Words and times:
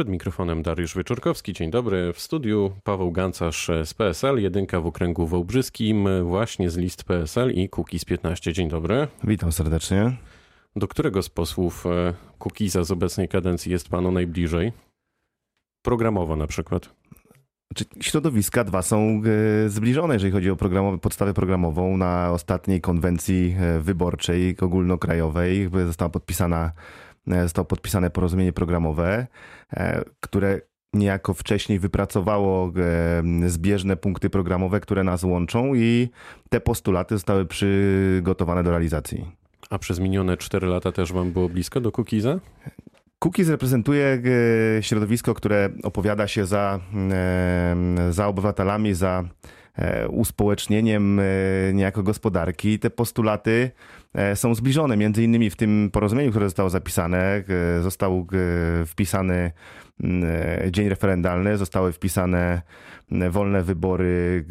Przed 0.00 0.08
mikrofonem 0.08 0.62
Dariusz 0.62 0.96
Wieczorkowski. 0.96 1.52
Dzień 1.52 1.70
dobry. 1.70 2.12
W 2.12 2.20
studiu 2.20 2.72
Paweł 2.84 3.12
Gancarz 3.12 3.70
z 3.84 3.94
PSL, 3.94 4.42
jedynka 4.42 4.80
w 4.80 4.86
okręgu 4.86 5.26
wołbrzyskim, 5.26 6.08
właśnie 6.24 6.70
z 6.70 6.76
list 6.76 7.04
PSL 7.04 7.50
i 7.50 7.68
Kukiz 7.68 8.04
15. 8.04 8.52
Dzień 8.52 8.68
dobry. 8.68 9.08
Witam 9.24 9.52
serdecznie. 9.52 10.16
Do 10.76 10.88
którego 10.88 11.22
z 11.22 11.28
posłów 11.28 11.86
e, 11.86 12.14
Kukiza 12.38 12.84
z 12.84 12.90
obecnej 12.90 13.28
kadencji 13.28 13.72
jest 13.72 13.88
panu 13.88 14.12
najbliżej? 14.12 14.72
Programowo 15.82 16.36
na 16.36 16.46
przykład. 16.46 16.94
Czy 17.74 17.84
środowiska 18.00 18.64
dwa 18.64 18.82
są 18.82 19.22
e, 19.66 19.68
zbliżone, 19.68 20.14
jeżeli 20.14 20.32
chodzi 20.32 20.50
o 20.50 20.56
programowe, 20.56 20.98
podstawę 20.98 21.34
programową. 21.34 21.96
Na 21.96 22.32
ostatniej 22.32 22.80
konwencji 22.80 23.56
e, 23.58 23.80
wyborczej 23.80 24.56
ogólnokrajowej 24.60 25.70
została 25.86 26.08
podpisana, 26.08 26.72
zostało 27.26 27.64
podpisane 27.64 28.10
porozumienie 28.10 28.52
programowe, 28.52 29.26
które 30.20 30.60
niejako 30.94 31.34
wcześniej 31.34 31.78
wypracowało 31.78 32.72
zbieżne 33.46 33.96
punkty 33.96 34.30
programowe, 34.30 34.80
które 34.80 35.04
nas 35.04 35.24
łączą 35.24 35.74
i 35.74 36.08
te 36.48 36.60
postulaty 36.60 37.14
zostały 37.14 37.46
przygotowane 37.46 38.62
do 38.62 38.70
realizacji. 38.70 39.26
A 39.70 39.78
przez 39.78 40.00
minione 40.00 40.36
4 40.36 40.66
lata 40.66 40.92
też 40.92 41.12
wam 41.12 41.32
było 41.32 41.48
blisko 41.48 41.80
do 41.80 41.92
Kukiza? 41.92 42.40
Kukiz 43.18 43.48
reprezentuje 43.48 44.22
e, 44.78 44.82
środowisko, 44.82 45.34
które 45.34 45.70
opowiada 45.82 46.28
się 46.28 46.46
za, 46.46 46.80
e, 47.12 47.76
za 48.10 48.26
obywatelami, 48.26 48.94
za 48.94 49.24
e, 49.24 49.59
uspołecznieniem 50.10 51.20
niejako 51.72 52.02
gospodarki. 52.02 52.78
Te 52.78 52.90
postulaty 52.90 53.70
są 54.34 54.54
zbliżone, 54.54 54.96
między 54.96 55.24
innymi 55.24 55.50
w 55.50 55.56
tym 55.56 55.90
porozumieniu, 55.92 56.30
które 56.30 56.46
zostało 56.46 56.70
zapisane, 56.70 57.44
został 57.82 58.26
wpisany 58.86 59.52
dzień 60.70 60.88
referendalny, 60.88 61.56
zostały 61.56 61.92
wpisane 61.92 62.62
wolne 63.30 63.62
wybory 63.62 64.44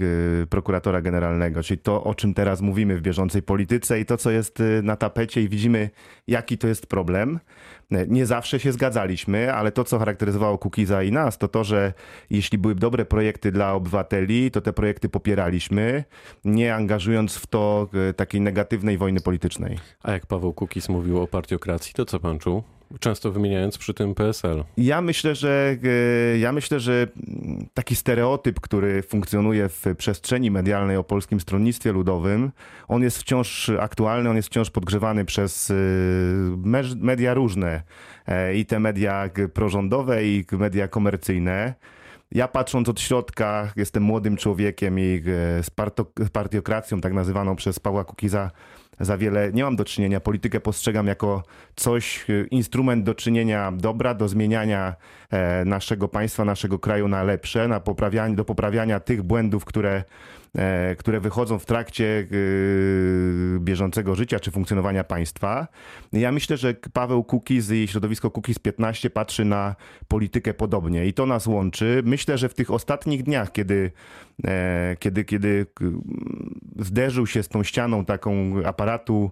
prokuratora 0.50 1.02
generalnego, 1.02 1.64
czyli 1.64 1.78
to, 1.78 2.04
o 2.04 2.16
czym 2.16 2.34
teraz 2.34 2.62
mówimy 2.62 2.98
w 2.98 3.02
bieżącej 3.02 3.42
polityce 3.42 4.00
i 4.00 4.06
to, 4.06 4.18
co 4.18 4.32
jest 4.32 4.64
na 4.84 4.96
tapecie 4.96 5.42
i 5.42 5.50
widzimy, 5.50 5.90
jaki 6.28 6.58
to 6.58 6.68
jest 6.68 6.88
problem. 6.88 7.40
Nie 8.08 8.26
zawsze 8.26 8.60
się 8.60 8.72
zgadzaliśmy, 8.72 9.54
ale 9.54 9.72
to, 9.72 9.84
co 9.84 10.00
charakteryzowało 10.00 10.58
Kukiza 10.58 11.04
i 11.04 11.12
nas, 11.12 11.38
to 11.38 11.48
to, 11.48 11.64
że 11.64 11.94
jeśli 12.30 12.58
były 12.58 12.76
dobre 12.76 13.06
projekty 13.06 13.52
dla 13.52 13.74
obywateli, 13.74 14.52
to 14.52 14.62
te 14.62 14.74
projekty 14.74 15.10
popieraliśmy, 15.10 16.04
nie 16.46 16.76
angażując 16.76 17.36
w 17.36 17.48
to 17.48 17.90
e, 18.10 18.14
takiej 18.14 18.42
negatywnej 18.42 18.98
wojny 18.98 19.20
politycznej. 19.20 19.80
A 20.04 20.12
jak 20.12 20.26
Paweł 20.26 20.54
Kukiz 20.54 20.90
mówił 20.90 21.22
o 21.22 21.28
partiokracji, 21.28 21.94
to 21.94 22.06
co 22.06 22.20
pan 22.20 22.40
czuł? 22.40 22.64
Często 23.00 23.32
wymieniając 23.32 23.78
przy 23.78 23.94
tym 23.94 24.16
PSL. 24.16 24.64
Ja 24.78 25.02
myślę, 25.02 25.36
że 25.36 25.78
e, 26.34 26.38
ja 26.38 26.52
myślę, 26.52 26.80
że 26.80 27.08
taki 27.74 27.96
stereotyp, 27.96 28.60
który 28.60 29.02
funkcjonuje 29.02 29.70
w 29.70 29.86
przestrzeni 29.98 30.52
medialnej 30.52 30.98
o 30.98 31.04
polskim 31.04 31.40
stronnictwie 31.40 31.92
ludowym, 31.92 32.52
on 32.88 33.04
jest 33.04 33.18
wciąż 33.18 33.70
aktualny, 33.70 34.30
on 34.30 34.36
jest 34.36 34.48
wciąż 34.48 34.70
podgrzewany 34.70 35.26
przez 35.26 35.72
e, 35.72 35.74
media 36.96 37.34
różne 37.34 37.84
e, 38.28 38.56
i 38.56 38.66
te 38.66 38.80
media 38.80 39.30
prorządowe 39.54 40.26
i 40.26 40.46
media 40.52 40.88
komercyjne. 40.88 41.74
Ja 42.32 42.48
patrząc 42.48 42.90
od 42.90 43.00
środka, 43.00 43.72
jestem 43.76 44.04
młodym 44.04 44.38
człowiekiem 44.38 45.00
i 45.00 45.24
z 45.62 46.30
partiokracją, 46.32 47.02
tak 47.02 47.14
nazywaną 47.14 47.56
przez 47.56 47.80
Pawła 47.80 48.04
Kukiza, 48.04 48.52
za 49.00 49.18
wiele 49.18 49.52
nie 49.54 49.64
mam 49.64 49.76
do 49.76 49.86
czynienia. 49.86 50.20
Politykę 50.20 50.60
postrzegam 50.60 51.08
jako 51.08 51.44
coś, 51.76 52.30
y, 52.30 52.48
instrument 52.52 53.04
do 53.04 53.16
czynienia 53.16 53.72
dobra, 53.72 54.14
do 54.14 54.28
zmieniania 54.28 54.96
e, 55.30 55.66
naszego 55.66 56.08
państwa, 56.08 56.46
naszego 56.46 56.80
kraju 56.80 57.08
na 57.08 57.24
lepsze, 57.24 57.68
na 57.68 57.80
poprawianie, 57.80 58.36
do 58.36 58.46
poprawiania 58.46 59.00
tych 59.00 59.24
błędów, 59.24 59.66
które 59.66 60.04
E, 60.58 60.96
które 60.96 61.20
wychodzą 61.20 61.60
w 61.60 61.66
trakcie 61.66 62.06
e, 62.06 62.26
bieżącego 63.70 64.16
życia 64.16 64.40
czy 64.40 64.52
funkcjonowania 64.52 65.04
państwa. 65.04 65.68
Ja 66.14 66.32
myślę, 66.32 66.58
że 66.58 66.74
Paweł 66.74 67.24
Kukiz 67.24 67.72
i 67.72 67.88
środowisko 67.88 68.32
Kukiz 68.32 68.60
15 68.60 69.10
patrzy 69.10 69.46
na 69.46 69.76
politykę 70.08 70.54
podobnie 70.54 71.06
i 71.06 71.14
to 71.14 71.26
nas 71.26 71.48
łączy. 71.48 72.02
Myślę, 72.06 72.38
że 72.38 72.50
w 72.50 72.54
tych 72.54 72.72
ostatnich 72.72 73.24
dniach, 73.24 73.52
kiedy, 73.52 73.92
e, 74.46 74.96
kiedy, 75.00 75.24
kiedy 75.26 75.66
zderzył 76.80 77.28
się 77.28 77.44
z 77.44 77.48
tą 77.48 77.64
ścianą 77.64 78.06
taką 78.06 78.54
aparatu 78.66 79.32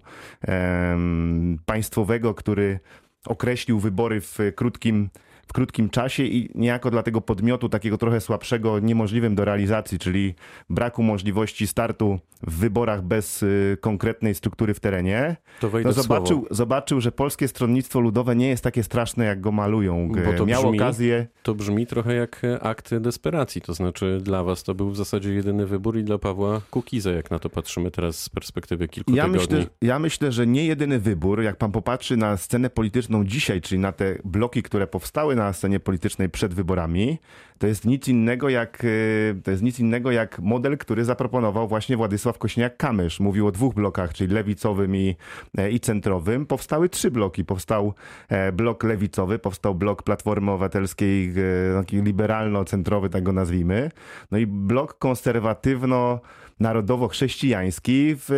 państwowego, 1.66 2.34
który 2.34 2.80
określił 3.26 3.80
wybory 3.80 4.20
w 4.20 4.38
krótkim 4.54 5.08
w 5.48 5.52
krótkim 5.52 5.90
czasie 5.90 6.22
i 6.22 6.50
niejako 6.54 6.90
dla 6.90 7.02
tego 7.02 7.20
podmiotu 7.20 7.68
takiego 7.68 7.98
trochę 7.98 8.20
słabszego, 8.20 8.78
niemożliwym 8.78 9.34
do 9.34 9.44
realizacji, 9.44 9.98
czyli 9.98 10.34
braku 10.70 11.02
możliwości 11.02 11.66
startu 11.66 12.18
w 12.42 12.58
wyborach 12.58 13.02
bez 13.02 13.42
y, 13.42 13.76
konkretnej 13.80 14.34
struktury 14.34 14.74
w 14.74 14.80
terenie, 14.80 15.36
to 15.60 15.92
zobaczył, 15.92 16.46
zobaczył, 16.50 17.00
że 17.00 17.12
polskie 17.12 17.48
stronnictwo 17.48 18.00
ludowe 18.00 18.36
nie 18.36 18.48
jest 18.48 18.64
takie 18.64 18.82
straszne, 18.82 19.24
jak 19.24 19.40
go 19.40 19.52
malują. 19.52 20.08
Bo 20.26 20.32
to 20.32 20.46
Miał 20.46 20.62
brzmi, 20.62 20.78
okazję... 20.78 21.26
To 21.42 21.54
brzmi 21.54 21.86
trochę 21.86 22.14
jak 22.14 22.42
akt 22.60 22.94
desperacji, 22.94 23.60
to 23.60 23.74
znaczy 23.74 24.18
dla 24.22 24.44
was 24.44 24.62
to 24.62 24.74
był 24.74 24.90
w 24.90 24.96
zasadzie 24.96 25.34
jedyny 25.34 25.66
wybór 25.66 25.98
i 25.98 26.04
dla 26.04 26.18
Pawła 26.18 26.60
Kukiza, 26.70 27.10
jak 27.10 27.30
na 27.30 27.38
to 27.38 27.50
patrzymy 27.50 27.90
teraz 27.90 28.22
z 28.22 28.28
perspektywy 28.28 28.88
kilku 28.88 29.14
ja 29.14 29.24
tygodni. 29.24 29.56
Myślę, 29.56 29.66
ja 29.82 29.98
myślę, 29.98 30.32
że 30.32 30.46
nie 30.46 30.64
jedyny 30.64 30.98
wybór. 30.98 31.42
Jak 31.42 31.56
pan 31.56 31.72
popatrzy 31.72 32.16
na 32.16 32.36
scenę 32.36 32.70
polityczną 32.70 33.24
dzisiaj, 33.24 33.60
czyli 33.60 33.78
na 33.78 33.92
te 33.92 34.18
bloki, 34.24 34.62
które 34.62 34.86
powstały 34.86 35.36
na 35.38 35.52
scenie 35.52 35.80
politycznej 35.80 36.28
przed 36.28 36.54
wyborami, 36.54 37.18
to 37.58 37.66
jest 37.66 37.84
nic 37.84 38.08
innego 38.08 38.48
jak, 38.48 38.84
e, 38.84 39.40
to 39.42 39.50
jest 39.50 39.62
nic 39.62 39.80
innego 39.80 40.10
jak 40.10 40.38
model, 40.38 40.78
który 40.78 41.04
zaproponował 41.04 41.68
właśnie 41.68 41.96
Władysław 41.96 42.38
Kośniak-Kamysz. 42.38 43.20
Mówił 43.20 43.46
o 43.46 43.52
dwóch 43.52 43.74
blokach, 43.74 44.14
czyli 44.14 44.34
lewicowym 44.34 44.96
i, 44.96 45.16
e, 45.58 45.70
i 45.70 45.80
centrowym. 45.80 46.46
Powstały 46.46 46.88
trzy 46.88 47.10
bloki. 47.10 47.44
Powstał 47.44 47.94
e, 48.28 48.52
blok 48.52 48.84
lewicowy, 48.84 49.38
powstał 49.38 49.74
blok 49.74 50.02
Platformy 50.02 50.50
Obywatelskiej, 50.50 51.34
taki 51.74 52.02
liberalno-centrowy, 52.02 53.10
tak 53.10 53.22
go 53.22 53.32
nazwijmy. 53.32 53.90
No 54.30 54.38
i 54.38 54.46
blok 54.46 54.98
konserwatywno 54.98 56.20
narodowo-chrześcijański 56.60 58.14
w 58.16 58.30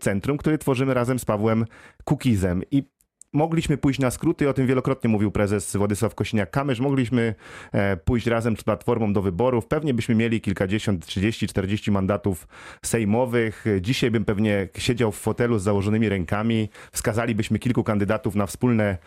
centrum, 0.00 0.38
który 0.38 0.58
tworzymy 0.58 0.94
razem 0.94 1.18
z 1.18 1.24
Pawłem 1.24 1.64
Kukizem. 2.04 2.62
I 2.70 2.97
mogliśmy 3.38 3.76
pójść 3.76 4.00
na 4.00 4.10
skróty, 4.10 4.48
o 4.48 4.52
tym 4.52 4.66
wielokrotnie 4.66 5.10
mówił 5.10 5.30
prezes 5.30 5.76
Władysław 5.76 6.14
Kosiniak-Kamysz, 6.14 6.80
mogliśmy 6.80 7.34
e, 7.72 7.96
pójść 7.96 8.26
razem 8.26 8.56
z 8.56 8.64
Platformą 8.64 9.12
do 9.12 9.22
wyborów, 9.22 9.66
pewnie 9.66 9.94
byśmy 9.94 10.14
mieli 10.14 10.40
kilkadziesiąt, 10.40 11.06
trzydzieści, 11.06 11.46
czterdzieści 11.46 11.90
mandatów 11.90 12.48
sejmowych. 12.82 13.64
Dzisiaj 13.80 14.10
bym 14.10 14.24
pewnie 14.24 14.68
siedział 14.78 15.12
w 15.12 15.16
fotelu 15.16 15.58
z 15.58 15.62
założonymi 15.62 16.08
rękami, 16.08 16.68
wskazalibyśmy 16.92 17.58
kilku 17.58 17.84
kandydatów 17.84 18.34
na 18.34 18.46
wspólne 18.46 18.98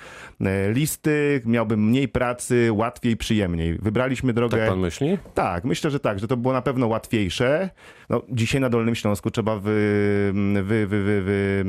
e, 0.42 0.72
listy, 0.74 1.42
miałbym 1.46 1.88
mniej 1.88 2.08
pracy, 2.08 2.70
łatwiej, 2.74 3.18
przyjemniej. 3.18 3.78
Wybraliśmy 3.78 4.34
drogę... 4.34 4.58
Tak 4.58 4.70
pan 4.70 4.80
myśli? 4.80 5.18
Tak, 5.34 5.64
myślę, 5.64 5.92
że 5.92 6.00
tak, 6.00 6.20
że 6.20 6.28
to 6.28 6.38
było 6.38 6.54
na 6.54 6.62
pewno 6.62 6.88
łatwiejsze. 6.88 7.70
No, 8.10 8.22
dzisiaj 8.30 8.62
na 8.62 8.70
Dolnym 8.70 8.96
Śląsku 8.96 9.32
trzeba 9.32 9.56
wy, 9.56 10.34
wy, 10.64 10.88
wy, 10.88 11.22
wy, 11.22 11.66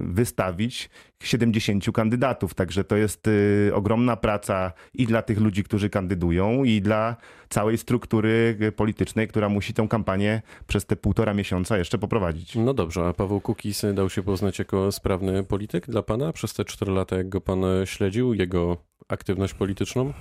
wystawić 0.00 0.90
70 1.22 1.77
kandydatów, 1.92 2.54
także 2.54 2.84
to 2.84 2.96
jest 2.96 3.26
y, 3.28 3.70
ogromna 3.74 4.16
praca 4.16 4.72
i 4.94 5.06
dla 5.06 5.22
tych 5.22 5.40
ludzi, 5.40 5.64
którzy 5.64 5.90
kandydują, 5.90 6.64
i 6.64 6.80
dla 6.80 7.16
całej 7.48 7.78
struktury 7.78 8.58
politycznej, 8.76 9.28
która 9.28 9.48
musi 9.48 9.74
tę 9.74 9.86
kampanię 9.90 10.42
przez 10.66 10.86
te 10.86 10.96
półtora 10.96 11.34
miesiąca 11.34 11.78
jeszcze 11.78 11.98
poprowadzić. 11.98 12.56
No 12.56 12.74
dobrze, 12.74 13.06
a 13.06 13.12
Paweł 13.12 13.40
Kukis 13.40 13.82
dał 13.94 14.10
się 14.10 14.22
poznać 14.22 14.58
jako 14.58 14.92
sprawny 14.92 15.44
polityk 15.44 15.86
dla 15.86 16.02
pana 16.02 16.32
przez 16.32 16.54
te 16.54 16.64
cztery 16.64 16.92
lata, 16.92 17.16
jak 17.16 17.28
go 17.28 17.40
pan 17.40 17.60
śledził, 17.84 18.34
jego 18.34 18.76
aktywność 19.08 19.54
polityczną? 19.54 20.12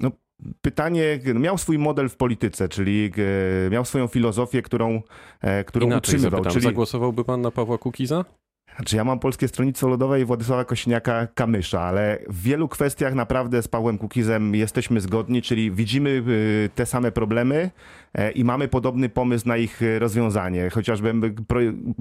No, 0.00 0.10
pytanie, 0.60 1.20
no, 1.34 1.40
miał 1.40 1.58
swój 1.58 1.78
model 1.78 2.08
w 2.08 2.16
polityce, 2.16 2.68
czyli 2.68 3.12
e, 3.66 3.70
miał 3.70 3.84
swoją 3.84 4.06
filozofię, 4.06 4.62
którą, 4.62 5.02
e, 5.40 5.64
którą 5.64 5.86
Inaczej 5.86 5.98
utrzymywał. 5.98 6.30
Zapytam, 6.30 6.52
czyli... 6.52 6.64
Zagłosowałby 6.64 7.24
pan 7.24 7.40
na 7.40 7.50
Pawła 7.50 7.78
Kukiza? 7.78 8.24
Znaczy 8.76 8.96
ja 8.96 9.04
mam 9.04 9.18
Polskie 9.18 9.48
Stronnictwo 9.48 9.88
Ludowe 9.88 10.20
i 10.20 10.24
Władysława 10.24 10.62
Kosiniaka-Kamysza, 10.62 11.78
ale 11.78 12.18
w 12.28 12.42
wielu 12.42 12.68
kwestiach 12.68 13.14
naprawdę 13.14 13.62
z 13.62 13.68
Pawłem 13.68 13.98
Kukizem 13.98 14.54
jesteśmy 14.54 15.00
zgodni, 15.00 15.42
czyli 15.42 15.70
widzimy 15.70 16.10
y, 16.10 16.70
te 16.74 16.86
same 16.86 17.12
problemy 17.12 17.70
e, 18.14 18.30
i 18.30 18.44
mamy 18.44 18.68
podobny 18.68 19.08
pomysł 19.08 19.48
na 19.48 19.56
ich 19.56 19.80
rozwiązanie. 19.98 20.70
Chociażby 20.70 21.14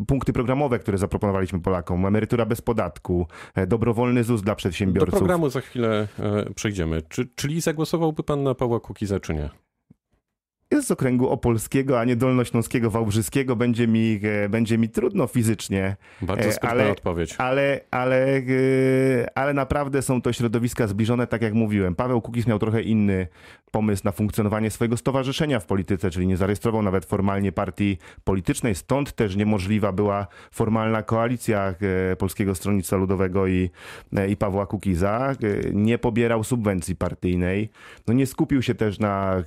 punkty 0.07 0.33
programowe, 0.33 0.79
które 0.79 0.97
zaproponowaliśmy 0.97 1.59
Polakom, 1.59 2.05
emerytura 2.05 2.45
bez 2.45 2.61
podatku, 2.61 3.27
e, 3.55 3.67
dobrowolny 3.67 4.23
ZUS 4.23 4.41
dla 4.41 4.55
przedsiębiorców. 4.55 5.13
Do 5.13 5.17
programu 5.17 5.49
za 5.49 5.61
chwilę 5.61 6.07
e, 6.19 6.53
przejdziemy. 6.53 7.01
Czy, 7.09 7.27
czyli 7.35 7.61
zagłosowałby 7.61 8.23
pan 8.23 8.43
na 8.43 8.55
Pawła 8.55 8.79
Kukiza, 8.79 9.19
czy 9.19 9.33
nie? 9.33 9.49
Jest 10.75 10.87
z 10.87 10.91
okręgu 10.91 11.29
opolskiego, 11.29 11.99
a 11.99 12.03
nie 12.03 12.15
dolnośląskiego, 12.15 12.89
wałbrzyskiego. 12.89 13.55
Będzie 13.55 13.87
mi, 13.87 14.19
e, 14.23 14.49
będzie 14.49 14.77
mi 14.77 14.89
trudno 14.89 15.27
fizycznie. 15.27 15.95
Bardzo 16.21 16.51
sprytna 16.51 16.69
ale, 16.69 16.91
odpowiedź. 16.91 17.35
Ale, 17.37 17.79
ale, 17.91 18.41
ale 19.35 19.53
naprawdę 19.53 20.01
są 20.01 20.21
to 20.21 20.33
środowiska 20.33 20.87
zbliżone, 20.87 21.27
tak 21.27 21.41
jak 21.41 21.53
mówiłem. 21.53 21.95
Paweł 21.95 22.21
Kukiz 22.21 22.47
miał 22.47 22.59
trochę 22.59 22.81
inny 22.81 23.27
pomysł 23.73 24.01
na 24.05 24.11
funkcjonowanie 24.11 24.71
swojego 24.71 24.97
stowarzyszenia 24.97 25.59
w 25.59 25.65
polityce, 25.65 26.09
czyli 26.09 26.27
nie 26.27 26.37
zarejestrował 26.37 26.81
nawet 26.81 27.05
formalnie 27.05 27.51
partii 27.51 27.97
politycznej. 28.23 28.75
Stąd 28.75 29.13
też 29.13 29.35
niemożliwa 29.35 29.91
była 29.91 30.27
formalna 30.51 31.03
koalicja 31.03 31.75
Polskiego 32.17 32.55
Stronnictwa 32.55 32.97
Ludowego 32.97 33.47
i, 33.47 33.69
i 34.29 34.37
Pawła 34.37 34.65
Kukiza. 34.65 35.35
Nie 35.73 35.97
pobierał 35.97 36.43
subwencji 36.43 36.95
partyjnej. 36.95 37.69
No 38.07 38.13
nie 38.13 38.27
skupił 38.27 38.61
się 38.61 38.75
też 38.75 38.99
na 38.99 39.43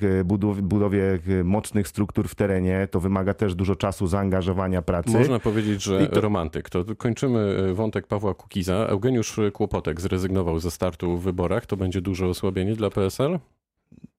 budowie 0.63 1.16
mocnych 1.45 1.89
struktur 1.89 2.29
w 2.29 2.35
terenie. 2.35 2.89
To 2.91 3.01
wymaga 3.01 3.35
też 3.35 3.55
dużo 3.55 3.77
czasu, 3.77 4.07
zaangażowania, 4.07 4.83
pracy. 4.83 5.11
Można 5.11 5.41
powiedzieć, 5.41 5.83
że 5.83 6.07
to... 6.07 6.21
romantyk. 6.21 6.71
To 6.71 6.85
kończymy 6.99 7.39
e, 7.71 7.75
wątek 7.75 8.07
Pawła 8.07 8.35
Kukiza. 8.35 8.75
Eugeniusz 8.75 9.41
Kłopotek 9.53 10.01
zrezygnował 10.01 10.59
ze 10.59 10.71
startu 10.71 11.19
w 11.19 11.23
wyborach. 11.23 11.67
To 11.67 11.77
będzie 11.77 12.01
duże 12.01 12.27
osłabienie 12.27 12.75
dla 12.77 12.91
PSL? 12.91 13.39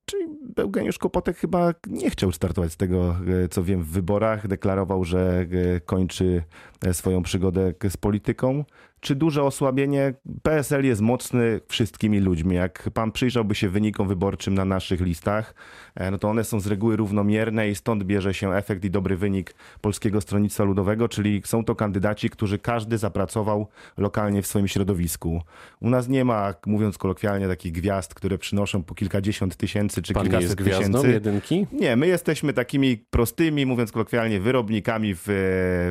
Czyli 0.09 0.25
Eugeniusz 0.57 0.97
Kłopotek 0.97 1.37
chyba 1.37 1.73
nie 1.87 2.09
chciał 2.09 2.31
startować 2.31 2.71
z 2.71 2.77
tego, 2.77 3.15
e, 3.43 3.47
co 3.47 3.63
wiem, 3.63 3.83
w 3.83 3.87
wyborach. 3.87 4.47
Deklarował, 4.47 5.03
że 5.03 5.45
e, 5.75 5.79
kończy 5.79 6.43
swoją 6.91 7.23
przygodę 7.23 7.73
z 7.89 7.97
polityką 7.97 8.63
czy 8.99 9.15
duże 9.15 9.43
osłabienie? 9.43 10.13
PSL 10.43 10.85
jest 10.85 11.01
mocny 11.01 11.61
wszystkimi 11.67 12.19
ludźmi. 12.19 12.55
Jak 12.55 12.89
pan 12.93 13.11
przyjrzałby 13.11 13.55
się 13.55 13.69
wynikom 13.69 14.07
wyborczym 14.07 14.53
na 14.53 14.65
naszych 14.65 15.01
listach, 15.01 15.53
e, 15.95 16.11
no 16.11 16.17
to 16.17 16.29
one 16.29 16.43
są 16.43 16.59
z 16.59 16.67
reguły 16.67 16.95
równomierne 16.95 17.69
i 17.69 17.75
stąd 17.75 18.03
bierze 18.03 18.33
się 18.33 18.53
efekt 18.53 18.85
i 18.85 18.89
dobry 18.89 19.17
wynik 19.17 19.55
Polskiego 19.81 20.21
Stronnictwa 20.21 20.63
Ludowego, 20.63 21.09
czyli 21.09 21.41
są 21.45 21.65
to 21.65 21.75
kandydaci, 21.75 22.29
którzy 22.29 22.59
każdy 22.59 22.97
zapracował 22.97 23.67
lokalnie 23.97 24.41
w 24.41 24.47
swoim 24.47 24.67
środowisku. 24.67 25.41
U 25.79 25.89
nas 25.89 26.07
nie 26.07 26.25
ma, 26.25 26.53
mówiąc 26.65 26.97
kolokwialnie, 26.97 27.47
takich 27.47 27.71
gwiazd, 27.71 28.13
które 28.13 28.37
przynoszą 28.37 28.83
po 28.83 28.95
kilkadziesiąt 28.95 29.55
tysięcy 29.55 29.96
czy 30.01 30.13
pan 30.13 30.23
kilkaset 30.23 30.43
jest 30.43 30.55
gwiazdą 30.55 30.85
tysięcy. 30.85 31.11
jedynki? 31.11 31.67
Nie, 31.71 31.95
my 31.95 32.07
jesteśmy 32.07 32.53
takimi 32.53 32.97
prostymi, 33.09 33.65
mówiąc 33.65 33.91
kolokwialnie, 33.91 34.39
wyrobnikami 34.39 35.13
w, 35.15 35.23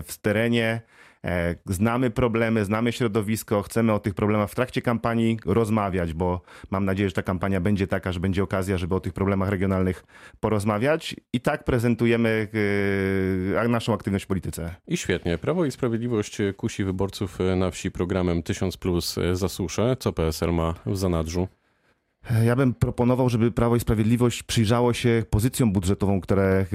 w 0.06 0.18
terenie. 0.18 0.82
E, 1.26 1.54
znamy 1.66 2.10
problemy, 2.10 2.64
znamy 2.64 2.92
środowisko, 2.92 3.62
chcemy 3.62 3.92
o 3.92 3.98
tych 3.98 4.14
problemach 4.14 4.50
w 4.50 4.54
trakcie 4.54 4.82
kampanii 4.82 5.38
rozmawiać, 5.46 6.12
bo 6.12 6.40
mam 6.70 6.84
nadzieję, 6.84 7.08
że 7.08 7.14
ta 7.14 7.22
kampania 7.22 7.60
będzie 7.60 7.86
taka, 7.86 8.12
że 8.12 8.20
będzie 8.20 8.42
okazja, 8.42 8.78
żeby 8.78 8.94
o 8.94 9.00
tych 9.00 9.12
problemach 9.12 9.48
regionalnych 9.48 10.04
porozmawiać. 10.40 11.16
I 11.32 11.40
tak 11.40 11.64
prezentujemy 11.64 12.48
e, 13.64 13.68
naszą 13.68 13.94
aktywność 13.94 14.24
w 14.24 14.28
polityce. 14.28 14.74
I 14.88 14.96
świetnie. 14.96 15.38
Prawo 15.38 15.64
i 15.64 15.70
Sprawiedliwość 15.70 16.38
kusi 16.56 16.84
wyborców 16.84 17.38
na 17.56 17.70
wsi 17.70 17.90
programem 17.90 18.42
1000 18.42 18.76
plus 18.76 19.16
za 19.32 19.48
suszę. 19.48 19.96
Co 20.00 20.12
PSL 20.12 20.52
ma 20.52 20.74
w 20.86 20.96
zanadrzu? 20.96 21.48
Ja 22.44 22.56
bym 22.56 22.74
proponował, 22.74 23.28
żeby 23.28 23.52
Prawo 23.52 23.76
i 23.76 23.80
Sprawiedliwość 23.80 24.42
przyjrzało 24.42 24.92
się 24.92 25.24
pozycjom 25.30 25.72
budżetową, 25.72 26.20
które, 26.20 26.66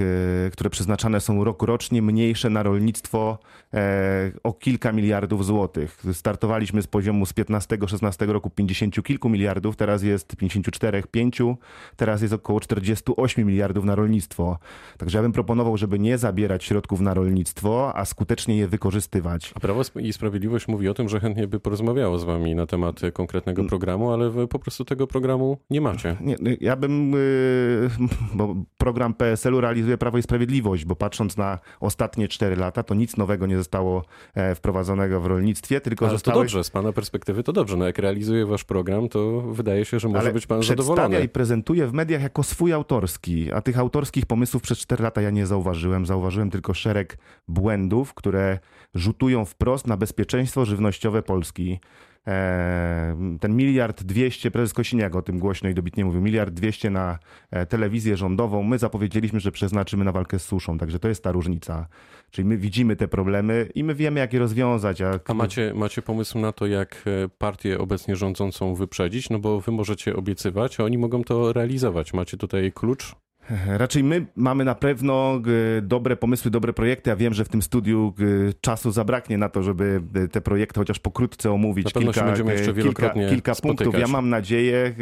e, 0.46 0.50
które 0.50 0.70
przeznaczane 0.70 1.20
są 1.20 1.44
rok 1.44 1.62
rocznie, 1.62 2.02
mniejsze 2.02 2.50
na 2.50 2.62
rolnictwo 2.62 3.38
e, 3.74 4.32
o 4.42 4.52
kilka 4.52 4.92
miliardów 4.92 5.46
złotych. 5.46 6.02
Startowaliśmy 6.12 6.82
z 6.82 6.86
poziomu 6.86 7.26
z 7.26 7.32
15-16 7.32 8.28
roku 8.28 8.50
50 8.50 9.02
kilku 9.02 9.28
miliardów, 9.28 9.76
teraz 9.76 10.02
jest 10.02 10.36
54, 10.36 11.02
5, 11.10 11.38
teraz 11.96 12.22
jest 12.22 12.34
około 12.34 12.60
48 12.60 13.46
miliardów 13.46 13.84
na 13.84 13.94
rolnictwo. 13.94 14.58
Także 14.98 15.18
ja 15.18 15.22
bym 15.22 15.32
proponował, 15.32 15.76
żeby 15.76 15.98
nie 15.98 16.18
zabierać 16.18 16.64
środków 16.64 17.00
na 17.00 17.14
rolnictwo, 17.14 17.96
a 17.96 18.04
skutecznie 18.04 18.56
je 18.56 18.68
wykorzystywać. 18.68 19.52
A 19.54 19.60
Prawo 19.60 19.82
i 20.00 20.12
Sprawiedliwość 20.12 20.68
mówi 20.68 20.88
o 20.88 20.94
tym, 20.94 21.08
że 21.08 21.20
chętnie 21.20 21.48
by 21.48 21.60
porozmawiało 21.60 22.18
z 22.18 22.24
wami 22.24 22.54
na 22.54 22.66
temat 22.66 23.00
konkretnego 23.12 23.60
mm. 23.60 23.68
programu, 23.68 24.12
ale 24.12 24.48
po 24.48 24.58
prostu 24.58 24.84
tego 24.84 25.06
programu 25.06 25.41
programu 25.42 25.58
nie 25.70 25.80
macie. 25.80 26.16
Nie, 26.20 26.36
no, 26.40 26.50
ja 26.60 26.76
bym, 26.76 27.14
y, 27.14 27.90
bo 28.34 28.56
program 28.78 29.14
PSL-u 29.14 29.60
realizuje 29.60 29.98
Prawo 29.98 30.18
i 30.18 30.22
Sprawiedliwość, 30.22 30.84
bo 30.84 30.96
patrząc 30.96 31.36
na 31.36 31.58
ostatnie 31.80 32.28
4 32.28 32.56
lata, 32.56 32.82
to 32.82 32.94
nic 32.94 33.16
nowego 33.16 33.46
nie 33.46 33.56
zostało 33.56 34.04
e, 34.34 34.54
wprowadzonego 34.54 35.20
w 35.20 35.26
rolnictwie, 35.26 35.80
tylko 35.80 36.04
Ale 36.04 36.14
zostały... 36.14 36.34
to 36.34 36.40
dobrze, 36.40 36.64
z 36.64 36.70
pana 36.70 36.92
perspektywy 36.92 37.42
to 37.42 37.52
dobrze. 37.52 37.76
No 37.76 37.86
jak 37.86 37.98
realizuje 37.98 38.46
wasz 38.46 38.64
program, 38.64 39.08
to 39.08 39.40
wydaje 39.40 39.84
się, 39.84 39.98
że 39.98 40.08
może 40.08 40.20
Ale 40.20 40.32
być 40.32 40.46
pan 40.46 40.62
zadowolony. 40.62 41.20
i 41.20 41.28
prezentuje 41.28 41.86
w 41.86 41.92
mediach 41.92 42.22
jako 42.22 42.42
swój 42.42 42.72
autorski, 42.72 43.52
a 43.52 43.60
tych 43.60 43.78
autorskich 43.78 44.26
pomysłów 44.26 44.62
przez 44.62 44.78
4 44.78 45.02
lata 45.02 45.22
ja 45.22 45.30
nie 45.30 45.46
zauważyłem. 45.46 46.06
Zauważyłem 46.06 46.50
tylko 46.50 46.74
szereg 46.74 47.18
błędów, 47.48 48.14
które 48.14 48.58
rzutują 48.94 49.44
wprost 49.44 49.86
na 49.86 49.96
bezpieczeństwo 49.96 50.64
żywnościowe 50.64 51.22
Polski. 51.22 51.80
Ten 53.40 53.56
miliard 53.56 54.02
dwieście, 54.02 54.50
prezes 54.50 54.74
Kosiniak 54.74 55.16
o 55.16 55.22
tym 55.22 55.38
głośno 55.38 55.68
i 55.68 55.74
dobitnie 55.74 56.04
mówił, 56.04 56.20
miliard 56.20 56.54
dwieście 56.54 56.90
na 56.90 57.18
e, 57.50 57.66
telewizję 57.66 58.16
rządową, 58.16 58.62
my 58.62 58.78
zapowiedzieliśmy, 58.78 59.40
że 59.40 59.52
przeznaczymy 59.52 60.04
na 60.04 60.12
walkę 60.12 60.38
z 60.38 60.42
suszą, 60.42 60.78
także 60.78 60.98
to 60.98 61.08
jest 61.08 61.24
ta 61.24 61.32
różnica. 61.32 61.86
Czyli 62.30 62.48
my 62.48 62.56
widzimy 62.56 62.96
te 62.96 63.08
problemy 63.08 63.68
i 63.74 63.84
my 63.84 63.94
wiemy, 63.94 64.20
jak 64.20 64.32
je 64.32 64.38
rozwiązać. 64.38 65.00
Jak... 65.00 65.30
A 65.30 65.34
macie, 65.34 65.72
macie 65.74 66.02
pomysł 66.02 66.38
na 66.38 66.52
to, 66.52 66.66
jak 66.66 67.04
e, 67.06 67.28
partię 67.28 67.78
obecnie 67.78 68.16
rządzącą 68.16 68.74
wyprzedzić? 68.74 69.30
No 69.30 69.38
bo 69.38 69.60
wy 69.60 69.72
możecie 69.72 70.16
obiecywać, 70.16 70.80
a 70.80 70.84
oni 70.84 70.98
mogą 70.98 71.24
to 71.24 71.52
realizować. 71.52 72.12
Macie 72.12 72.36
tutaj 72.36 72.72
klucz? 72.72 73.16
Raczej 73.66 74.04
my 74.04 74.26
mamy 74.36 74.64
na 74.64 74.74
pewno 74.74 75.40
e, 75.78 75.82
dobre 75.82 76.16
pomysły, 76.16 76.50
dobre 76.50 76.72
projekty. 76.72 77.10
Ja 77.10 77.16
wiem, 77.16 77.34
że 77.34 77.44
w 77.44 77.48
tym 77.48 77.62
studiu 77.62 78.14
e, 78.18 78.52
czasu 78.60 78.90
zabraknie 78.90 79.38
na 79.38 79.48
to, 79.48 79.62
żeby 79.62 80.02
e, 80.14 80.28
te 80.28 80.40
projekty 80.40 80.80
chociaż 80.80 80.98
pokrótce 80.98 81.52
omówić. 81.52 81.94
Na 81.94 82.00
kilka, 82.00 82.34
kilka, 82.82 83.10
kilka 83.10 83.54
punktów. 83.54 83.98
Ja 83.98 84.06
mam 84.06 84.28
nadzieję, 84.28 84.94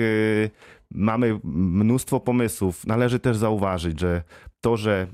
mamy 0.91 1.41
mnóstwo 1.45 2.21
pomysłów. 2.21 2.87
Należy 2.87 3.19
też 3.19 3.37
zauważyć, 3.37 4.01
że 4.01 4.23
to, 4.61 4.77
że 4.77 5.07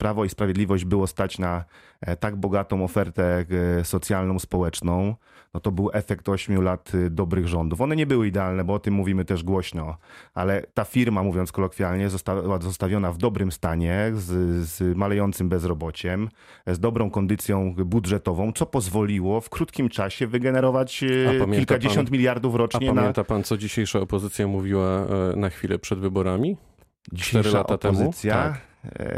Prawo 0.00 0.24
i 0.24 0.28
Sprawiedliwość 0.28 0.84
było 0.84 1.06
stać 1.06 1.38
na 1.38 1.64
tak 2.20 2.36
bogatą 2.36 2.84
ofertę 2.84 3.44
socjalną, 3.82 4.38
społeczną, 4.38 5.14
no 5.54 5.60
to 5.60 5.72
był 5.72 5.90
efekt 5.92 6.28
ośmiu 6.28 6.60
lat 6.60 6.94
y, 6.94 7.10
dobrych 7.10 7.48
rządów. 7.48 7.80
One 7.80 7.96
nie 7.96 8.06
były 8.06 8.28
idealne, 8.28 8.64
bo 8.64 8.74
o 8.74 8.78
tym 8.78 8.94
mówimy 8.94 9.24
też 9.24 9.42
głośno, 9.42 9.96
ale 10.34 10.62
ta 10.74 10.84
firma, 10.84 11.22
mówiąc 11.22 11.52
kolokwialnie, 11.52 12.08
została 12.08 12.60
zostawiona 12.60 13.12
w 13.12 13.18
dobrym 13.18 13.52
stanie, 13.52 14.10
z, 14.14 14.26
z 14.68 14.96
malejącym 14.96 15.48
bezrobociem, 15.48 16.28
z 16.66 16.78
dobrą 16.78 17.10
kondycją 17.10 17.74
budżetową, 17.74 18.52
co 18.52 18.66
pozwoliło 18.66 19.40
w 19.40 19.50
krótkim 19.50 19.88
czasie 19.88 20.26
wygenerować 20.26 21.04
kilkadziesiąt 21.54 22.08
pan, 22.08 22.12
miliardów 22.12 22.54
rocznie. 22.54 22.90
A 22.90 22.94
pamięta 22.94 23.24
pan, 23.24 23.42
co 23.42 23.56
dzisiejsza 23.56 24.00
opozycja 24.00 24.46
mówiła 24.46 25.06
e, 25.32 25.36
na 25.36 25.50
chwilę 25.50 25.78
przed 25.78 25.98
wyborami? 25.98 26.56
Cztery 27.18 27.50
lata 27.50 27.74
opozycja, 27.74 28.34
temu? 28.34 28.54
Tak. 28.54 28.69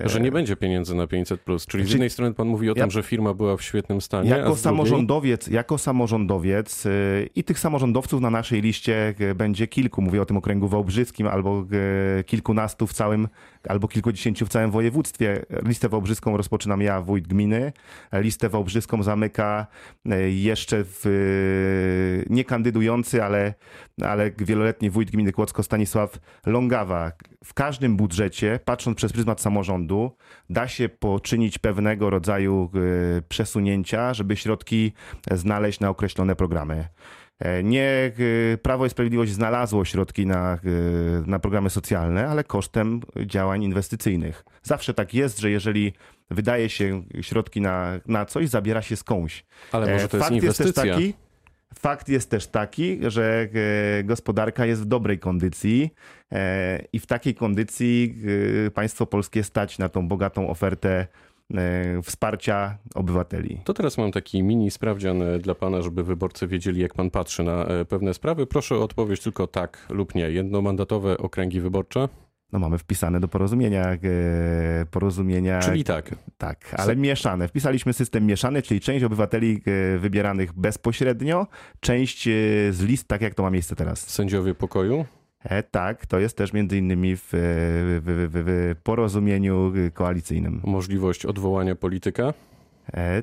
Że 0.04 0.20
nie 0.20 0.32
będzie 0.32 0.56
pieniędzy 0.56 0.94
na 0.94 1.06
500, 1.06 1.40
plus. 1.40 1.66
czyli 1.66 1.84
z 1.84 1.90
jednej 1.90 2.10
strony 2.10 2.34
pan 2.34 2.48
mówi 2.48 2.70
o 2.70 2.74
tym, 2.74 2.90
że 2.90 3.02
firma 3.02 3.34
była 3.34 3.56
w 3.56 3.62
świetnym 3.62 4.00
stanie. 4.00 4.30
Jako 4.30 4.56
samorządowiec, 4.56 5.46
jako 5.46 5.78
samorządowiec 5.78 6.86
y, 6.86 7.28
i 7.34 7.44
tych 7.44 7.58
samorządowców 7.58 8.20
na 8.20 8.30
naszej 8.30 8.62
liście 8.62 9.14
y, 9.20 9.34
będzie 9.34 9.66
kilku. 9.66 10.02
Mówię 10.02 10.22
o 10.22 10.24
tym 10.24 10.36
okręgu 10.36 10.68
wałbrzyskim 10.68 11.26
albo 11.26 11.64
kilkunastu 12.26 12.86
w 12.86 12.92
całym, 12.92 13.28
albo 13.68 13.88
kilkudziesięciu 13.88 14.46
w 14.46 14.48
całym 14.48 14.70
województwie. 14.70 15.44
Listę 15.62 15.88
wałbrzyską 15.88 16.36
rozpoczynam 16.36 16.82
ja, 16.82 17.00
wójt 17.00 17.28
gminy. 17.28 17.72
Listę 18.12 18.48
wałbrzyską 18.48 19.02
zamyka 19.02 19.66
jeszcze 20.28 20.84
w, 20.84 22.24
nie 22.30 22.44
kandydujący, 22.44 23.24
ale, 23.24 23.54
ale 24.02 24.30
wieloletni 24.38 24.90
wójt 24.90 25.10
gminy 25.10 25.32
Kłodzko 25.32 25.62
Stanisław 25.62 26.18
Longawa. 26.46 27.12
W 27.44 27.54
każdym 27.54 27.96
budżecie, 27.96 28.60
patrząc 28.64 28.96
przez 28.96 29.12
pryzmat 29.12 29.40
samorządu, 29.40 29.62
samorządu 29.62 30.16
da 30.50 30.68
się 30.68 30.88
poczynić 30.88 31.58
pewnego 31.58 32.10
rodzaju 32.10 32.70
e, 32.74 33.22
przesunięcia, 33.22 34.14
żeby 34.14 34.36
środki 34.36 34.92
znaleźć 35.30 35.80
na 35.80 35.88
określone 35.88 36.36
programy. 36.36 36.88
E, 37.42 37.62
nie 37.62 38.12
e, 38.52 38.58
Prawo 38.58 38.86
i 38.86 38.90
Sprawiedliwość 38.90 39.32
znalazło 39.32 39.84
środki 39.84 40.26
na, 40.26 40.58
na 41.26 41.38
programy 41.38 41.70
socjalne, 41.70 42.28
ale 42.28 42.44
kosztem 42.44 43.00
działań 43.26 43.62
inwestycyjnych. 43.62 44.44
Zawsze 44.62 44.94
tak 44.94 45.14
jest, 45.14 45.38
że 45.38 45.50
jeżeli 45.50 45.92
wydaje 46.30 46.68
się 46.68 47.02
środki 47.20 47.60
na, 47.60 48.00
na 48.06 48.24
coś, 48.24 48.48
zabiera 48.48 48.82
się 48.82 48.96
skądś. 48.96 49.44
Ale 49.72 49.92
może 49.92 50.08
to 50.08 50.18
Fakt 50.18 50.32
jest 50.32 50.42
inwestycja. 50.42 50.84
Jest 50.84 50.98
taki, 50.98 51.14
Fakt 51.78 52.08
jest 52.08 52.30
też 52.30 52.46
taki, 52.46 52.98
że 53.08 53.48
e, 53.98 54.04
gospodarka 54.04 54.66
jest 54.66 54.82
w 54.82 54.84
dobrej 54.84 55.18
kondycji 55.18 55.90
e, 56.32 56.84
i 56.92 56.98
w 56.98 57.06
takiej 57.06 57.34
kondycji 57.34 58.14
e, 58.66 58.70
państwo 58.70 59.06
polskie 59.06 59.44
stać 59.44 59.78
na 59.78 59.88
tą 59.88 60.08
bogatą 60.08 60.48
ofertę 60.48 61.06
wsparcia 62.02 62.78
obywateli. 62.94 63.60
To 63.64 63.74
teraz 63.74 63.98
mam 63.98 64.12
taki 64.12 64.42
mini 64.42 64.70
sprawdzian 64.70 65.22
dla 65.40 65.54
pana, 65.54 65.82
żeby 65.82 66.04
wyborcy 66.04 66.46
wiedzieli, 66.46 66.80
jak 66.80 66.94
pan 66.94 67.10
patrzy 67.10 67.42
na 67.42 67.66
pewne 67.88 68.14
sprawy. 68.14 68.46
Proszę 68.46 68.76
o 68.76 68.82
odpowiedź 68.82 69.20
tylko 69.20 69.46
tak 69.46 69.86
lub 69.90 70.14
nie. 70.14 70.30
Jednomandatowe 70.30 71.18
okręgi 71.18 71.60
wyborcze? 71.60 72.08
No 72.52 72.58
mamy 72.58 72.78
wpisane 72.78 73.20
do 73.20 73.28
porozumienia, 73.28 73.86
e, 73.92 73.98
porozumienia. 74.90 75.60
Czyli 75.60 75.84
tak. 75.84 76.14
Tak, 76.38 76.74
ale 76.78 76.96
mieszane. 76.96 77.48
Wpisaliśmy 77.48 77.92
system 77.92 78.26
mieszany, 78.26 78.62
czyli 78.62 78.80
część 78.80 79.04
obywateli 79.04 79.62
e, 79.66 79.98
wybieranych 79.98 80.52
bezpośrednio, 80.52 81.46
część 81.80 82.28
e, 82.28 82.30
z 82.72 82.82
list, 82.82 83.08
tak 83.08 83.20
jak 83.22 83.34
to 83.34 83.42
ma 83.42 83.50
miejsce 83.50 83.76
teraz. 83.76 84.10
Sędziowie 84.10 84.54
pokoju? 84.54 85.04
E, 85.44 85.62
tak, 85.62 86.06
to 86.06 86.18
jest 86.18 86.36
też 86.36 86.52
między 86.52 86.78
innymi 86.78 87.16
w, 87.16 87.22
w, 87.22 88.02
w, 88.04 88.74
w 88.78 88.82
porozumieniu 88.82 89.72
koalicyjnym. 89.94 90.60
Możliwość 90.64 91.26
odwołania 91.26 91.74
polityka? 91.74 92.34
E, 92.94 93.22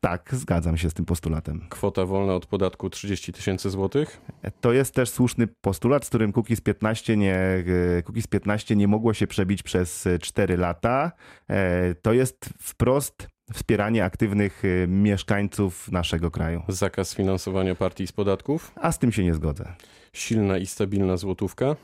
tak, 0.00 0.30
zgadzam 0.32 0.76
się 0.76 0.90
z 0.90 0.94
tym 0.94 1.04
postulatem. 1.04 1.66
Kwota 1.68 2.06
wolna 2.06 2.34
od 2.34 2.46
podatku 2.46 2.90
30 2.90 3.32
tysięcy 3.32 3.70
złotych? 3.70 4.20
To 4.60 4.72
jest 4.72 4.94
też 4.94 5.10
słuszny 5.10 5.46
postulat, 5.46 6.04
z 6.04 6.08
którym 6.08 6.32
Kukiz 6.32 6.60
15 6.60 7.16
nie, 7.16 7.64
Kukiz 8.04 8.26
15 8.26 8.76
nie 8.76 8.88
mogło 8.88 9.14
się 9.14 9.26
przebić 9.26 9.62
przez 9.62 10.08
4 10.20 10.56
lata. 10.56 11.12
E, 11.48 11.94
to 11.94 12.12
jest 12.12 12.50
wprost 12.58 13.33
wspieranie 13.52 14.04
aktywnych 14.04 14.62
e, 14.64 14.86
mieszkańców 14.86 15.92
naszego 15.92 16.30
kraju. 16.30 16.62
Zakaz 16.68 17.14
finansowania 17.14 17.74
partii 17.74 18.06
z 18.06 18.12
podatków? 18.12 18.72
A 18.76 18.92
z 18.92 18.98
tym 18.98 19.12
się 19.12 19.24
nie 19.24 19.34
zgodzę. 19.34 19.74
Silna 20.12 20.58
i 20.58 20.66
stabilna 20.66 21.16
złotówka? 21.16 21.76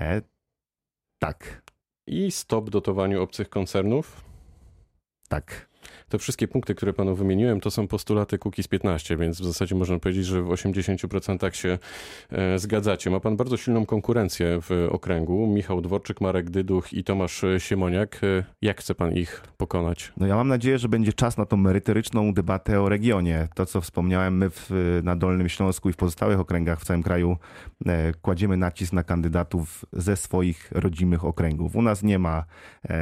E, 0.00 0.22
tak. 1.18 1.62
I 2.06 2.30
stop 2.30 2.70
dotowaniu 2.70 3.22
obcych 3.22 3.48
koncernów? 3.48 4.24
Tak. 5.28 5.68
Te 6.08 6.18
wszystkie 6.18 6.48
punkty, 6.48 6.74
które 6.74 6.92
panu 6.92 7.14
wymieniłem, 7.14 7.60
to 7.60 7.70
są 7.70 7.88
postulaty 7.88 8.38
Kukiz 8.38 8.68
15, 8.68 9.16
więc 9.16 9.40
w 9.40 9.44
zasadzie 9.44 9.74
można 9.74 9.98
powiedzieć, 9.98 10.26
że 10.26 10.42
w 10.42 10.48
80% 10.48 11.52
się 11.52 11.78
e, 12.30 12.58
zgadzacie. 12.58 13.10
Ma 13.10 13.20
pan 13.20 13.36
bardzo 13.36 13.56
silną 13.56 13.86
konkurencję 13.86 14.58
w 14.62 14.88
okręgu. 14.90 15.46
Michał 15.46 15.80
Dworczyk, 15.80 16.20
Marek 16.20 16.50
Dyduch 16.50 16.92
i 16.92 17.04
Tomasz 17.04 17.44
Siemoniak. 17.58 18.20
E, 18.24 18.44
jak 18.62 18.80
chce 18.80 18.94
pan 18.94 19.12
ich 19.12 19.42
pokonać? 19.56 20.12
No 20.16 20.26
ja 20.26 20.36
mam 20.36 20.48
nadzieję, 20.48 20.78
że 20.78 20.88
będzie 20.88 21.12
czas 21.12 21.36
na 21.36 21.46
tą 21.46 21.56
merytoryczną 21.56 22.34
debatę 22.34 22.80
o 22.80 22.88
regionie. 22.88 23.48
To, 23.54 23.66
co 23.66 23.80
wspomniałem, 23.80 24.36
my 24.36 24.50
w, 24.50 24.70
na 25.02 25.16
Dolnym 25.16 25.48
Śląsku 25.48 25.88
i 25.88 25.92
w 25.92 25.96
pozostałych 25.96 26.40
okręgach 26.40 26.80
w 26.80 26.84
całym 26.84 27.02
kraju 27.02 27.36
e, 27.86 28.12
kładziemy 28.22 28.56
nacisk 28.56 28.92
na 28.92 29.02
kandydatów 29.02 29.84
ze 29.92 30.16
swoich 30.16 30.72
rodzimych 30.72 31.24
okręgów. 31.24 31.76
U 31.76 31.82
nas 31.82 32.02
nie 32.02 32.18
ma 32.18 32.44
e, 32.88 32.94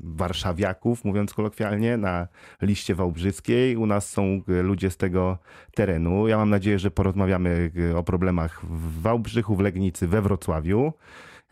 warszawiaków, 0.00 1.04
mówiąc 1.12 1.34
kolokwialnie, 1.34 1.96
na 1.96 2.28
liście 2.62 2.94
wałbrzyskiej. 2.94 3.76
U 3.76 3.86
nas 3.86 4.10
są 4.10 4.42
e, 4.48 4.62
ludzie 4.62 4.90
z 4.90 4.96
tego 4.96 5.38
terenu. 5.74 6.28
Ja 6.28 6.36
mam 6.36 6.50
nadzieję, 6.50 6.78
że 6.78 6.90
porozmawiamy 6.90 7.70
e, 7.90 7.96
o 7.96 8.02
problemach 8.02 8.64
w 8.64 9.00
Wałbrzychu, 9.02 9.56
w 9.56 9.60
Legnicy, 9.60 10.08
we 10.08 10.22
Wrocławiu. 10.22 10.92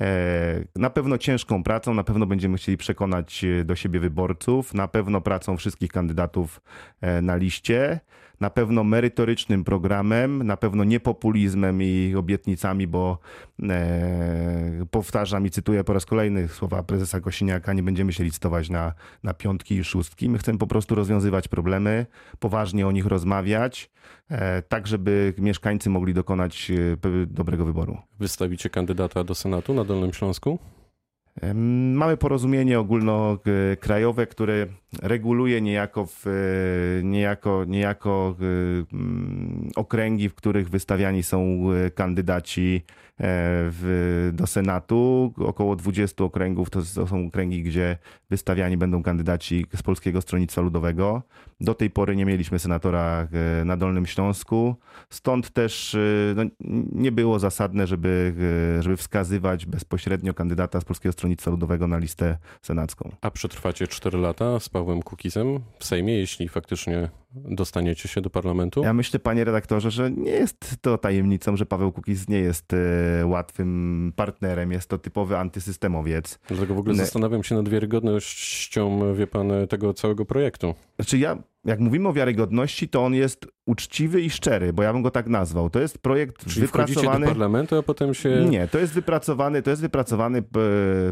E, 0.00 0.64
na 0.76 0.90
pewno 0.90 1.19
ciężką 1.19 1.62
pracą, 1.62 1.95
na 1.95 2.05
pewno 2.05 2.26
będziemy 2.26 2.57
chcieli 2.57 2.79
przekonać 2.79 3.45
do 3.64 3.76
siebie 3.76 4.00
wyborców, 4.00 4.75
na 4.75 4.88
pewno 4.88 5.21
pracą 5.21 5.57
wszystkich 5.57 5.90
kandydatów 5.93 6.61
na 7.23 7.37
liście 7.37 8.00
na 8.40 8.50
pewno 8.50 8.85
merytorycznym 8.85 9.64
programem, 9.64 10.43
na 10.43 10.57
pewno 10.57 10.85
nie 10.85 11.00
populizmem 11.00 11.83
i 11.83 12.14
obietnicami, 12.17 12.87
bo 12.87 13.19
powtarzam 15.00 15.47
i 15.47 15.50
cytuję 15.50 15.85
po 15.85 15.92
raz 15.92 16.07
kolejny 16.07 16.49
słowa 16.49 16.83
prezesa 16.83 17.21
Kosiniaka, 17.21 17.73
nie 17.73 17.83
będziemy 17.83 18.12
się 18.12 18.25
licytować 18.25 18.71
na, 18.71 18.92
na 19.23 19.35
piątki 19.35 19.75
i 19.75 19.85
szóstki. 19.85 20.28
My 20.28 20.38
chcemy 20.38 20.59
po 20.59 20.66
prostu 20.66 20.95
rozwiązywać 20.95 21.49
problemy, 21.49 22.07
poważnie 22.38 22.87
o 22.87 22.92
nich 22.92 23.07
rozmawiać, 23.07 23.90
e, 24.30 24.62
tak 24.62 24.87
żeby 24.87 25.35
mieszkańcy 25.38 25.90
mogli 25.90 26.14
dokonać 26.14 26.71
e, 26.71 27.26
dobrego 27.26 27.64
wyboru. 27.64 27.99
Wystawicie 28.19 28.71
kandydata 28.71 29.25
do 29.25 29.35
Senatu 29.35 29.75
na 29.75 29.85
Dolnym 29.85 30.12
Śląsku? 30.12 30.59
Mamy 31.94 32.16
porozumienie 32.16 32.80
ogólnokrajowe, 32.80 34.26
które 34.26 34.66
reguluje 35.02 35.60
niejako, 35.60 36.06
w, 36.06 36.25
niejako, 37.04 37.64
niejako 37.68 38.37
mm, 38.92 39.70
okręgi, 39.76 40.28
w 40.28 40.34
których 40.34 40.70
wystawiani 40.70 41.22
są 41.22 41.64
kandydaci 41.94 42.82
e, 42.84 43.22
w, 43.70 44.30
do 44.32 44.46
Senatu. 44.46 45.32
Około 45.37 45.76
20 45.76 46.25
okręgów 46.25 46.70
to 46.70 46.84
są 46.84 47.26
okręgi, 47.26 47.62
gdzie 47.62 47.99
wystawiani 48.30 48.76
będą 48.76 49.02
kandydaci 49.02 49.66
z 49.76 49.82
Polskiego 49.82 50.20
Stronnictwa 50.20 50.60
Ludowego. 50.60 51.22
Do 51.60 51.75
tej 51.75 51.90
pory 51.90 52.16
nie 52.16 52.26
mieliśmy 52.26 52.58
senatora 52.58 53.28
e, 53.60 53.64
na 53.64 53.76
Dolnym 53.76 54.06
Śląsku, 54.06 54.76
stąd 55.10 55.50
też 55.50 55.94
e, 55.94 55.99
no, 56.37 56.42
nie 56.92 57.12
było 57.12 57.38
zasadne, 57.38 57.87
żeby, 57.87 58.34
żeby 58.80 58.96
wskazywać 58.96 59.66
bezpośrednio 59.66 60.34
kandydata 60.34 60.80
z 60.80 60.84
Polskiego 60.84 61.12
Stronnictwa 61.21 61.50
Ludowego 61.50 61.87
na 61.87 61.99
listę 61.99 62.37
senacką. 62.62 63.17
A 63.21 63.31
przetrwacie 63.31 63.87
4 63.87 64.19
lata 64.19 64.61
z 64.61 64.69
Pawłem 64.69 65.03
Kukizem 65.03 65.61
w 65.79 65.85
Sejmie, 65.85 66.19
jeśli 66.19 66.49
faktycznie 66.49 67.11
dostaniecie 67.32 68.08
się 68.08 68.20
do 68.20 68.30
parlamentu? 68.30 68.82
Ja 68.82 68.92
myślę, 68.92 69.20
panie 69.20 69.44
redaktorze, 69.44 69.90
że 69.90 70.10
nie 70.10 70.30
jest 70.30 70.76
to 70.80 70.99
tajemnicą, 70.99 71.56
że 71.56 71.66
Paweł 71.66 71.92
Kukiz 71.92 72.28
nie 72.28 72.38
jest 72.38 72.72
e, 72.72 73.26
łatwym 73.26 74.12
partnerem. 74.16 74.72
Jest 74.72 74.88
to 74.88 74.99
typowy 74.99 75.38
antysystemowiec. 75.38 76.38
Dlatego 76.49 76.75
w 76.75 76.78
ogóle 76.78 76.94
zastanawiam 76.94 77.44
się 77.44 77.54
nad 77.54 77.68
wiarygodnością, 77.68 79.14
wie 79.14 79.26
pan, 79.26 79.52
tego 79.68 79.94
całego 79.94 80.25
projektu. 80.25 80.75
Znaczy 80.96 81.18
ja 81.18 81.37
jak 81.64 81.80
mówimy 81.80 82.08
o 82.08 82.12
wiarygodności, 82.12 82.88
to 82.88 83.04
on 83.04 83.14
jest 83.14 83.46
uczciwy 83.66 84.20
i 84.20 84.30
szczery, 84.30 84.72
bo 84.72 84.82
ja 84.82 84.92
bym 84.92 85.02
go 85.02 85.10
tak 85.10 85.26
nazwał. 85.26 85.70
To 85.70 85.80
jest 85.80 85.99
projekt 85.99 86.44
Czyli 86.46 86.60
wypracowany. 86.66 87.26
do 87.26 87.32
parlamentu, 87.32 87.76
a 87.76 87.82
potem 87.82 88.14
się. 88.14 88.46
Nie, 88.50 88.68
to 88.68 88.78
jest 88.78 88.92
wypracowany, 88.92 89.62
to 89.62 89.70
jest 89.70 89.82
wypracowany 89.82 90.42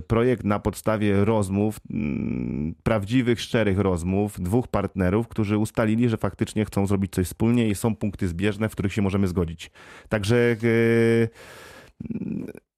projekt 0.06 0.44
na 0.44 0.58
podstawie 0.58 1.24
rozmów, 1.24 1.80
prawdziwych, 2.82 3.40
szczerych 3.40 3.78
rozmów 3.78 4.40
dwóch 4.40 4.68
partnerów, 4.68 5.28
którzy 5.28 5.58
ustalili, 5.58 6.07
że 6.10 6.16
faktycznie 6.16 6.64
chcą 6.64 6.86
zrobić 6.86 7.12
coś 7.12 7.26
wspólnie 7.26 7.68
i 7.68 7.74
są 7.74 7.96
punkty 7.96 8.28
zbieżne, 8.28 8.68
w 8.68 8.72
których 8.72 8.92
się 8.92 9.02
możemy 9.02 9.28
zgodzić. 9.28 9.70
Także. 10.08 10.56
Yy, 10.62 11.28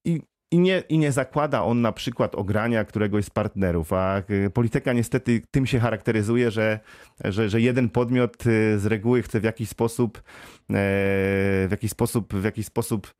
i 0.05 0.21
i 0.53 0.59
nie, 0.59 0.83
I 0.89 0.97
nie 0.97 1.11
zakłada 1.11 1.63
on 1.63 1.81
na 1.81 1.91
przykład 1.91 2.35
ogrania 2.35 2.85
któregoś 2.85 3.25
z 3.25 3.29
partnerów, 3.29 3.93
a 3.93 4.21
y, 4.29 4.49
polityka 4.49 4.93
niestety 4.93 5.41
tym 5.51 5.65
się 5.65 5.79
charakteryzuje, 5.79 6.51
że, 6.51 6.79
że, 7.23 7.49
że 7.49 7.61
jeden 7.61 7.89
podmiot 7.89 8.45
y, 8.45 8.79
z 8.79 8.85
reguły 8.85 9.21
chce 9.21 9.39
w 9.39 9.43
jakiś 9.43 9.69
sposób, 9.69 10.17
e, 10.17 10.21
w 11.67 11.71
jakiś 11.71 11.91
sposób, 11.91 12.33
w 12.33 12.43
jakiś 12.43 12.65
sposób 12.65 13.13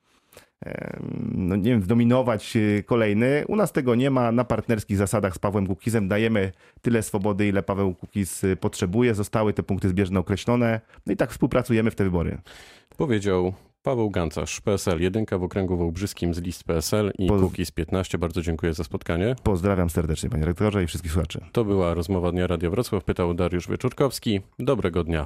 no 1.31 1.55
nie 1.55 1.71
wiem, 1.71 1.83
zdominować 1.83 2.55
y, 2.55 2.83
kolejny. 2.85 3.43
U 3.47 3.55
nas 3.55 3.71
tego 3.71 3.95
nie 3.95 4.11
ma. 4.11 4.31
Na 4.31 4.43
partnerskich 4.43 4.97
zasadach 4.97 5.35
z 5.35 5.39
Pawłem 5.39 5.67
Kukizem 5.67 6.07
dajemy 6.07 6.51
tyle 6.81 7.03
swobody, 7.03 7.47
ile 7.47 7.63
Paweł 7.63 7.95
Kukiz 7.95 8.41
potrzebuje. 8.59 9.13
Zostały 9.13 9.53
te 9.53 9.63
punkty 9.63 9.89
zbieżne 9.89 10.19
określone. 10.19 10.81
No 11.05 11.13
i 11.13 11.17
tak 11.17 11.31
współpracujemy 11.31 11.91
w 11.91 11.95
te 11.95 12.03
wybory. 12.03 12.37
Powiedział 12.97 13.53
Paweł 13.83 14.09
Gancarz, 14.09 14.61
PSL 14.61 15.01
1 15.01 15.25
w 15.39 15.43
okręgu 15.43 15.77
wałbrzyskim 15.77 16.33
z 16.33 16.39
list 16.39 16.63
PSL 16.63 17.11
i 17.17 17.27
Poz... 17.27 17.41
Kukiz 17.41 17.71
15. 17.71 18.17
Bardzo 18.17 18.41
dziękuję 18.41 18.73
za 18.73 18.83
spotkanie. 18.83 19.35
Pozdrawiam 19.43 19.89
serdecznie 19.89 20.29
panie 20.29 20.45
rektorze 20.45 20.83
i 20.83 20.87
wszystkich 20.87 21.11
słuchaczy. 21.11 21.41
To 21.51 21.65
była 21.65 21.93
rozmowa 21.93 22.31
Dnia 22.31 22.47
Radia 22.47 22.69
Wrocław. 22.69 23.03
Pytał 23.03 23.33
Dariusz 23.33 23.67
Wieczorkowski. 23.67 24.41
Dobrego 24.59 25.03
dnia. 25.03 25.19